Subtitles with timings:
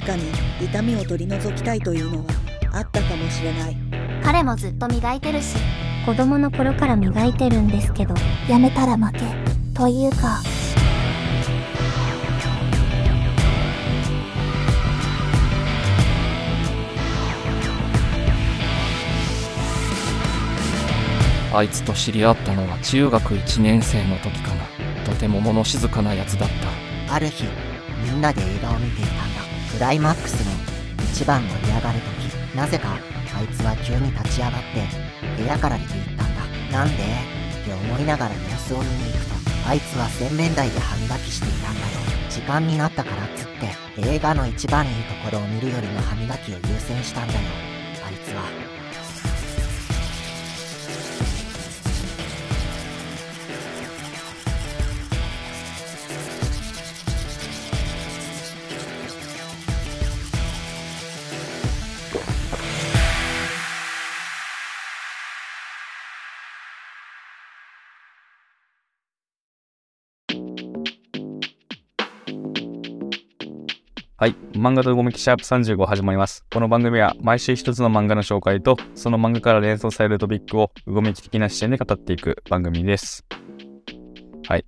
[0.00, 0.24] 確かに
[0.60, 2.24] 痛みを取り除きたいというのは
[2.72, 3.76] あったかもしれない。
[4.24, 5.56] 彼もずっと磨いてるし
[6.04, 8.14] 子供の頃から磨いてるんですけど
[8.48, 9.20] やめたら負け
[9.72, 10.42] というか。
[21.56, 24.64] あいつと知り合ったのは中学1年生の時かな。
[25.04, 26.48] とても物静かなやつだっ
[27.06, 27.14] た。
[27.14, 27.44] ある日
[28.02, 29.33] みんなで映画を見ていた
[29.74, 30.52] クライマックスの
[31.12, 32.56] 一番盛り上がる時。
[32.56, 32.88] なぜか
[33.36, 36.78] あいつは急に立ち上がって部屋から出て行ったんだ。
[36.78, 37.02] なんで？
[37.02, 37.06] っ
[37.66, 39.34] て思いながら様子を見に行くと
[39.68, 41.86] あいつは洗面台で歯磨きしていたんだよ。
[42.30, 43.48] 時間になったからっつっ
[43.98, 47.40] て映画の一番いいところを見るよりも歯磨きを優先したんだよ。
[48.06, 48.42] あいつは
[74.24, 74.36] はい。
[74.54, 76.46] 漫画とごめきシャープ35始まります。
[76.50, 83.26] この番組は毎週一つの漫画の紹介と、その漫画から連想されるトピックをうごめき的な視点で語っていく番組です。
[84.48, 84.64] はい。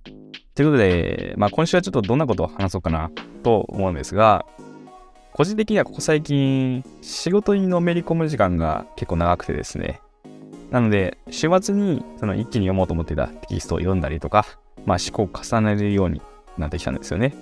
[0.53, 3.09] ということで、まあ今週はちょっとどんなことを話そうかな
[3.41, 4.45] と思うんですが、
[5.33, 10.01] 個人的にはここ最近、仕事にのめり込む時間が結構長くてですね。
[10.69, 14.45] なので、週末にその一気に読もうと思っていたテキストを読んだりとか、
[14.85, 16.21] まあ思考を重ねるように
[16.59, 17.33] なってきたんですよね。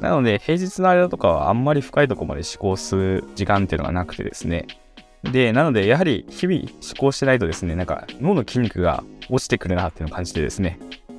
[0.00, 4.66] なので、平日の間とかはあんまり深いところまで思考する時間っていうのがなくてですね。
[5.24, 10.78] で、なので、やはり日々思考してないとですね、なんか脳の筋肉が落ちてくるなっていうのを感じてですね、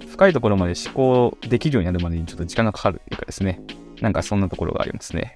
[0.09, 3.61] 深いところまで思考できるようになるまでにちょっと時間がかかるっていうかですね、
[4.01, 5.35] なんかそんなところがありますね。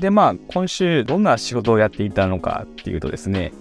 [0.00, 3.52] で、まあ、今週どんな仕事をやっていたのかっていうとですね、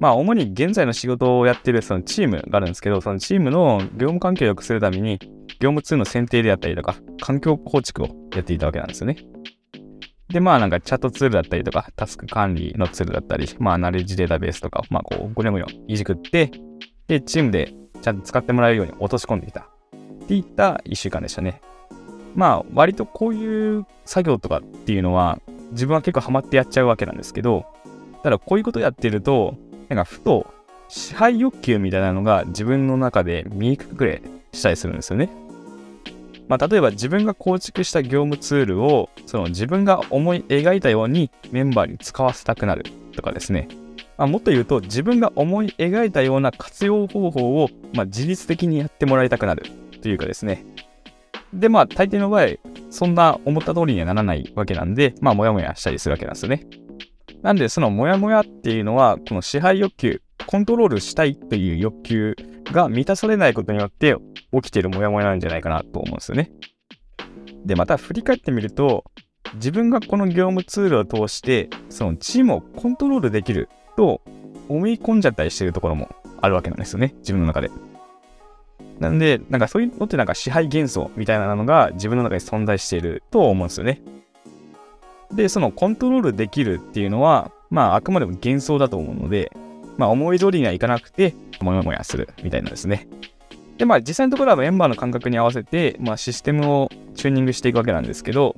[0.00, 5.18] まあ、主に現在の仕事をやってるそのチームがあるんですけど、そのチームの業務環境を良くするために、
[5.60, 9.16] 業務ツールの選定であったりとか、環境構築をやっていたわけなんですよね。
[10.28, 16.50] で、まあなんかチャットツールだったりとか、タスク管理のツールだったり、まあナレッジデータベースとか、まあこう、ごにょごにょいじくって、
[17.06, 19.60] で、チームでちゃんと使ってもらえるように落とし込んでいた。
[20.24, 21.60] っていった1週間でしたね。
[22.34, 25.38] まあ割とこういう作業とかっていうのは、
[25.72, 27.66] 自分は結構ハマってやっちゃうわけなんですけど、
[28.22, 29.54] ただこういうことやってると、
[29.88, 30.46] なんかふと
[30.88, 34.22] 支配欲求みたいなのが自分の中で見え隠れ
[34.52, 35.30] したりするんですよね。
[36.48, 42.84] まあ、例えば自分が構築した業務ツールをその自分が思い描いたようにメンバーに使わせたくなる
[43.14, 43.68] とかですね。
[44.16, 49.64] まあ、もっと言うと自分が思い描いたような活用方法を、まあ、自律的にやってもらいたくなる
[50.02, 50.64] というかですね。
[51.54, 52.46] で、まあ大抵の場合、
[52.90, 56.66] そんな思った通りにはならないわけなんで、まあモヤモヤしたりするわけなんですよね。
[57.42, 62.36] なんでそのモヤモヤっていうのは、この支配欲求、コントロールしたいという欲求
[62.72, 64.16] が満たされないことによって
[64.52, 66.50] 起きてるモヤモヤなんじゃないかなと思うんですよね。
[67.64, 69.04] で、また振り返ってみると、
[69.54, 74.20] 自分がこの業務ツールを通して、そのチームをコントロールできると
[74.68, 76.08] 思い込んじゃったりしてるところも
[76.40, 77.70] あるわけなんですよね、自分の中で。
[78.98, 84.02] なんで、なんかそういうのってなんか支配幻想みたいなのが自分の中に存在していると思うんですよね。
[85.32, 89.50] で、そのコントロールできるっていうのは、まああくまでも幻想だと思うので、
[89.96, 93.08] まあ思い通りにはいかなくて、もやもやするみたいなんですね。
[93.78, 98.56] で、まあ実際のところはメンバーの感覚に合わせて、まあシステムをチューニングしていくわけなんですけど、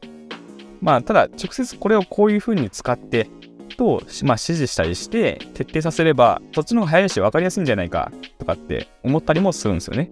[0.80, 3.28] まあただ直接これをこういう風に使って、
[3.76, 10.10] と、まあ、指示したりして徹底させればそっちの方が早いし分かりやすいんじゃないかとかって思ったりもするんですよね。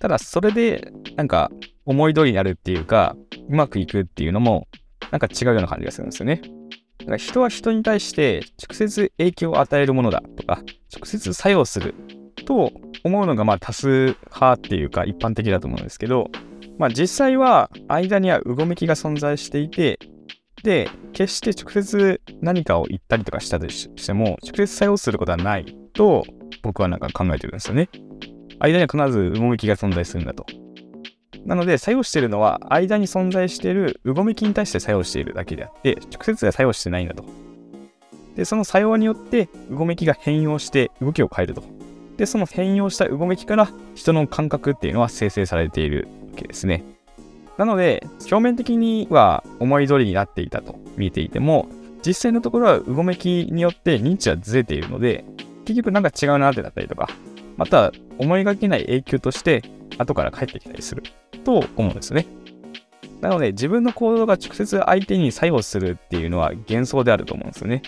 [0.00, 1.50] ただそれでなんか
[1.84, 3.16] 思い通りになるっていうか
[3.48, 4.66] うまくいくっていうのも
[5.10, 6.42] なんか違うような感じがするんですよね。
[7.04, 10.62] だか人は人に対して直接影響を与えるものだとか
[10.94, 11.94] 直接作用する
[12.44, 12.72] と
[13.04, 16.30] 思うのがまあ多数派っていうか一般的だと思うんですけど、
[16.78, 19.98] まあ、実際は間にはうごめきが存在していて
[20.62, 26.24] で決して直接何かを言ったりとかしたとしても直接作用することはないと
[26.62, 27.88] 僕はなんか考えてるんですよね。
[28.60, 30.46] 間には必ずうごめきが存在するんだと。
[31.44, 37.24] なので作用しているのは間に存在しているうごめきに対して作用しているだけであって直接は作用してないんだと。
[38.36, 41.62] でその作用によってうごめきが変容して動きを変えると。
[42.16, 46.84] でその変容したうごめきから人の感覚っていうのは生成されているわけですね。
[47.58, 51.68] なので表面的には思い通りになっていたと見えていても
[52.06, 55.24] 実際のところはうごめきによって認知はずれているので
[55.64, 57.08] 結局なんか違うなってだったりとか
[57.56, 59.62] また思いがけない影響として
[59.98, 61.02] 後から返ってきたりする
[61.44, 62.26] と思うんですね。
[63.20, 67.82] なので自分の行動が直接相手に作用するっていうのは幻想であると思うんですよね。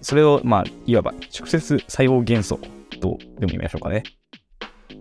[0.00, 2.58] それを、まあ、いわば直接作用幻想
[3.00, 4.02] とでも言いましょうかね。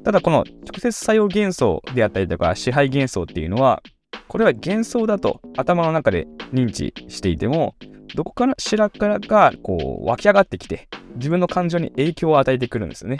[0.04, 3.82] ただこの直接作用幻想であったりとか支配幻想っていうのは、
[4.28, 7.76] これは幻想だと頭の中で認知していても、
[8.16, 13.18] どこからしらからがこう湧き上がってきて、自分の感情に影響を与えてくるんですよね。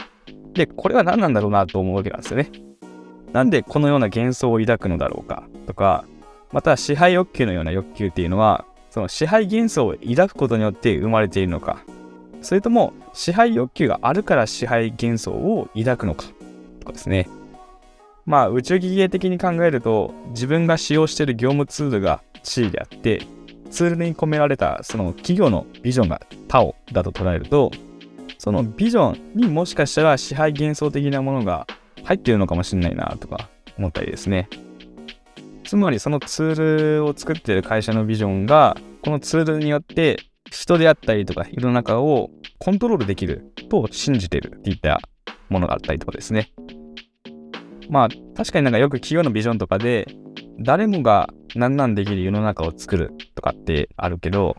[0.54, 2.50] で、これは何なんだろうなと思うわけなんですよね。
[3.34, 5.44] なんでこのような幻想を抱くのだろうか？
[5.68, 6.06] とか、
[6.52, 11.84] また支配欲求のような欲求っていうのは、その支配幻想を抱くことによって生まれているのか、
[12.42, 16.26] それとも支配欲求があるから支配幻想を抱くのか？
[16.80, 17.28] とかですね。
[18.26, 23.24] まあ宇宙技芸的に考えると自分が使用している業務ツールが地位であって
[23.72, 27.72] ツールに込められたその企業のビジョンがタオだと捉えると
[28.38, 31.66] そのビジョンにもしかしたら支配幻想的なものが
[32.10, 34.50] 入ってるのかもしれないなとか思ったりですね。
[35.64, 40.18] つまりそのツールを作ってる会社のビジョンがこのツールによって
[40.50, 45.00] 人であったりとか世の中をコントロールできると信じてるっていった
[45.50, 46.52] ものがあったりとかですね。
[47.92, 50.08] まあ確かになんかよく企業のビジョンとかで
[50.60, 54.58] 誰もが何なんできる世の中を作るとかってあるけど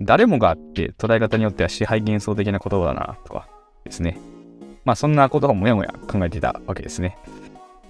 [0.00, 3.48] 誰もがあって捉え方によっては支配幻想的な言葉だなとか
[3.84, 4.31] ですね。
[4.84, 7.16] まあそんなことをもやもや考えていたわけですね。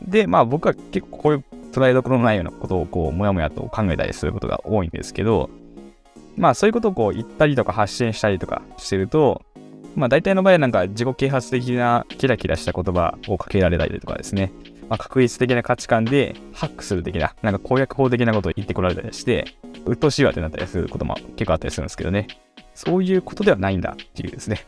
[0.03, 5.51] で、まあ僕は結構こういう捉えどころのないようなことをこう、もやもやと考えたりすることが多いんですけど、
[6.37, 9.43] まあそういうことをこう言ったりとか発信したりとかしてると、
[9.95, 14.53] まあ大体の場合はなんか自己啓発的なキラキラした言葉をかけられたりとかですね、
[14.89, 19.47] まあ、確率的な価値観でハックする的な、なんか攻略法的なことを言ってこられたりして、
[19.87, 22.27] 鬱陶しいわってなったりすることも結構あったりするんですけどね。
[22.75, 24.67] そういうことではないんだっていうですね。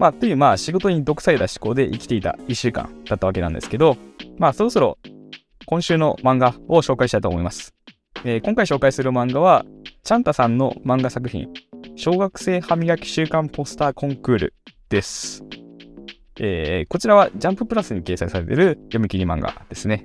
[0.00, 3.98] まあ、という、まあ、仕事に毒された思考で生きていた1週間だったわけなんですけど、
[4.38, 4.96] まあ、そろそろ
[5.66, 7.74] 今週の漫画を紹介したいと思います。
[8.24, 9.66] えー、今回紹介する漫画は、
[10.02, 11.48] チャンタさんの漫画作品、
[11.96, 14.54] 小学生歯磨き週間ポスターコンクール
[14.88, 15.44] です。
[16.38, 20.02] えー、こちらはジャンププラスに掲載されている読み切り漫画ですね。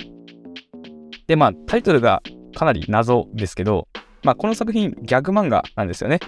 [1.27, 2.21] で、まあ、タイトルが
[2.53, 3.87] かなり謎ですけど、
[4.23, 6.19] まあ、この作品、ギャグ漫画なんですよね。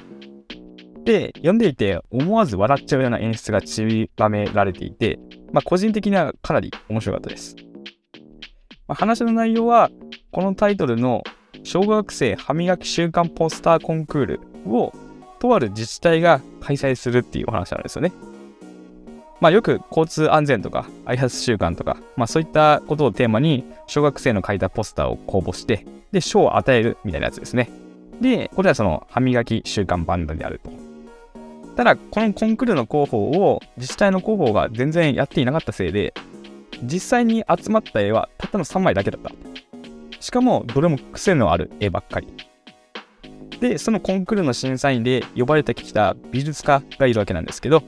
[1.08, 5.18] で、読んでいて思わず笑っちゃうような演出が散りばめられていて、
[5.54, 7.56] まあ、個人的にはかなり面白かったです。
[8.90, 9.90] まあ、話の内容は、
[10.32, 11.24] このタイトルの
[11.64, 14.92] 小学生歯磨き週間ポスターコンクールを
[15.40, 18.12] とある自治体が開催するっていうお話なんですよね。
[19.40, 27.70] まあよく交通安全とか挨拶習慣とか、まあそういったことをテーマに小学生の書いたポスターを公募して、で、賞を与えるみたいなやつですね。
[28.20, 30.87] で、これはその歯磨き習慣バンドであると。
[31.78, 36.12] ただ、このコンクールの広報を自治体の広報が全然やっていなかったせいで、
[36.82, 39.32] 実際に集まった絵はたったの3枚だけだった。
[40.20, 42.28] しかも、どれも癖のある絵ばっかり。
[43.60, 47.84] で、そのコンクールの審査員で呼ばれてきた美術家がいるわけなんですけど、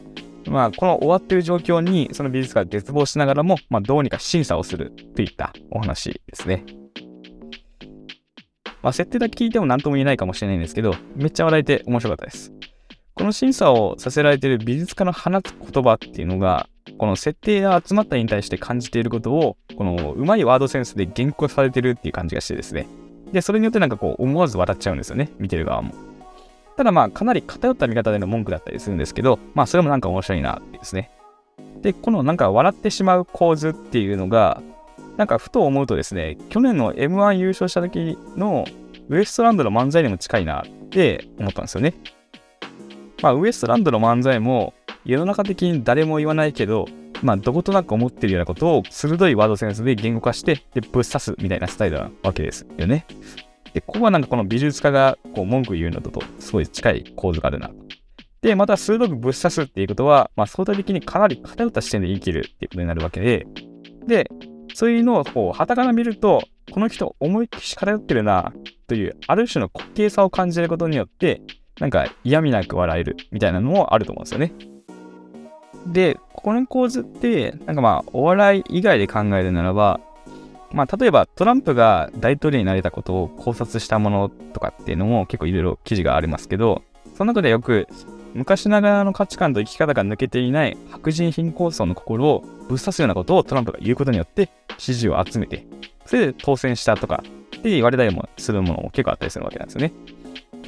[0.47, 6.63] まあ、この終わってる状況に、その美術家が絶望しながらも、まあ、どうにか審査をするといったお話ですね。
[8.83, 12.53] まあ、設定だけ聞いても何とも言えないかもしれないんですけど、めっちゃ笑えて面白かったです。
[13.19, 22.87] この審査をさせられている美術家の放つ言葉っていうのが、この設定が集まったに対して感じていることを、このうまいワードセンスで言語されてるっていう感じがしてですね。
[23.33, 25.93] で、それによってなんかこう思わず笑っちゃうんですよね、見てる側も。
[26.77, 31.11] ただまあ、かなり偏った見方での文句だったりするんですけど、まあ、それもなんか面白いなってですね。
[31.81, 34.61] で、このなんか笑ってしまう構図っていうのが、
[35.17, 38.63] なんかふと思うとですね、去年の M1 優勝した時の
[39.09, 41.95] ウエストランドの漫才にも近いなって思ったんですよね。
[43.21, 44.73] まあ、ウエストランドの漫才も
[45.05, 46.85] 世の中的に誰も言わないけど、
[47.21, 53.05] まあ、どことなく思ってるようなことを鋭いワードセンスで言語化して、で、ぶっ刺すみたいなスタイルなわけですよね。
[53.73, 57.75] で、ここはなんかこの美術家がこう文句言うのとすごい近い構図があるなと。
[58.41, 63.47] で、また鋭くぶっ刺すっていうことは、まあ、相対的にかなり偏った視点で生きるっていうことになるわけで、
[64.07, 64.29] で、
[64.73, 68.53] そういうのをこう、旗から見ると、この人思いっきり偏ってるな、
[68.87, 71.41] という、ある種の滑稽さを感じることによって、
[71.79, 74.53] なんか嫌味なく笑えるみたいなのもあると思うんですよね。
[75.87, 79.99] で、この構図って、なんかまあ、お笑い以外で考えるならば、
[80.71, 86.83] まあ、例えばトランプが大統領になれたことを考察したものとかっていうのも結構いろいろ記事がありますけど、
[87.15, 87.87] その中でよく
[88.35, 95.65] 昔ながらの価値観と生き方が抜けていない白人貧困層の心をぶっ刺すようなことをトランプが言うことによって支持を集めて、
[96.05, 99.91] それで当選したとかって言われたりもするものも結構あったりするわけなんですよね。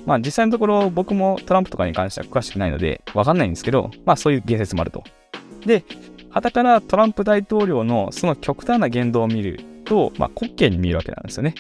[0.06, 5.04] まあ実際のところ僕もトランプとかに関しては詳しくないのでわかんないんですけど、まあそういう言説もあると。
[5.66, 5.84] で、
[6.30, 11.56] はたからトランプ大統領のその極端な言動を見ると、まあ、滑稽に見えるわけなんですよね。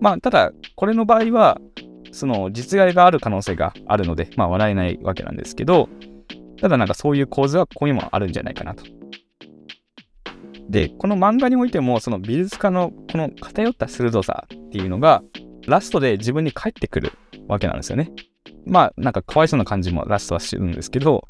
[0.00, 1.60] まあ、ただ、これの場合は、
[2.10, 5.88] その実害がある可能性があるので、まあ、笑えないわけなんですけど、
[6.60, 8.84] ただなんかそういう構図はここにもあるんじゃないかなと。
[10.68, 15.22] で、この漫画においても、その美術家のこの偏った鋭さっていうのが、
[15.66, 17.12] ラストで自分に返ってくる
[17.48, 18.12] わけなんですよね。
[18.66, 21.26] まあ、なんかかわいそうな感じもラストはしてるんですけど、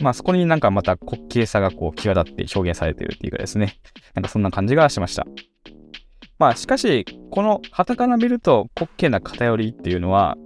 [0.00, 3.78] まあそこになんかまた滑稽さがこう際立って表現されてるっていうかですね。
[4.14, 5.26] なんかそんな感じがしました。
[6.38, 10.36] まあしかし、この旗から見ると滑稽な偏りっていうのは、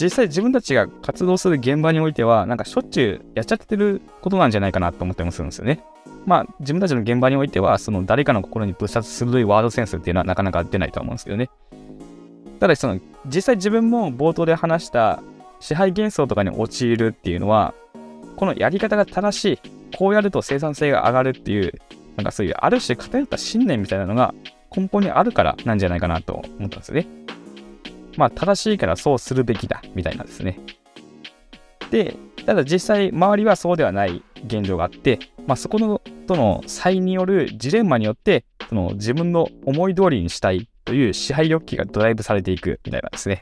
[0.00, 5.84] 実際自分たちが活動する現場においては、なんかしょっちゅうやっちゃってることなんじゃないかなと思ってもするんですよね。
[6.24, 11.50] まあ自分たちの現場においては、その誰かの心にぶ殺鋭いワードセンスっていうのはなかなか出ないと思うんですけどね。
[12.64, 15.22] ただその実際自分も冒頭で話した
[15.60, 17.74] 支配幻想とかに陥るっていうのは、
[18.38, 19.58] このやり方が正しい、
[19.98, 21.74] こうやると生産性が上がるっていう、
[22.16, 24.34] なんかそういうある種偏った信念みたいなのが
[24.74, 27.06] 根本にあるからなんじゃないかなと思ったんですよね。
[28.16, 30.58] まあ正しいからそうするべきだみたいなんですね。
[31.90, 32.16] で、
[32.46, 43.40] ただ実際周りはそうではない現状があって、まあそこのとの差によるジレンマによって、その自分の思い通りにしたいという支配欲求がドライブされていくみたいなんですね。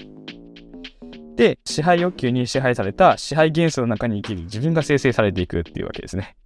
[1.36, 6.36] で、支配欲求に支配された支配元素の中に生きる自分が生成されていくっていうわけですね。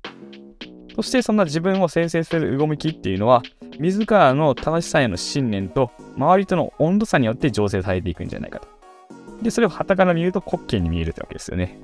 [0.95, 3.43] そしてそんな自分を生成する動きっていうのは、
[3.79, 8.69] 自らの正しさへの信念と周りとの温度差によって醸成されていくんじゃないかと。
[9.43, 11.79] で、それを旗から見ると滑稽に見えるってわけですよね。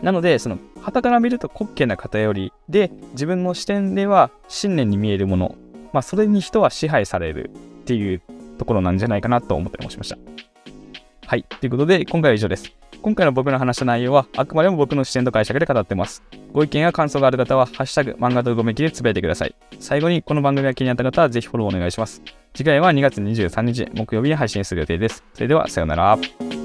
[0.00, 5.54] なので、その、旗から見ると滑稽な偏りで、自分の視点では信念に見えるもの、
[5.92, 8.22] まあ、それに人は支配されるっていう
[8.58, 10.18] ところなんじゃないかなと思ったりもしました。
[11.26, 11.44] はい。
[11.44, 12.72] ということで、今回は以上です。
[13.02, 16.22] 今回の僕の話した内容は、あくまでも僕の視点と解釈で語ってます。
[16.52, 19.54] ご意見や感想がある方は、ハッシュタグ、漫画とうごめきでつぶやいてください。
[19.80, 22.22] 最後に、この番組が気になった方は、ぜひフォローお願いします。
[22.54, 25.24] 次回は2月23日、木曜日に配信する予定です。
[25.34, 26.61] それでは、さようなら。